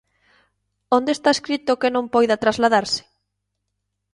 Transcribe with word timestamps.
¿Onde 0.97 1.11
está 1.13 1.29
escrito 1.33 1.79
que 1.81 1.93
non 1.95 2.11
poida 2.13 2.41
trasladarse? 2.43 3.03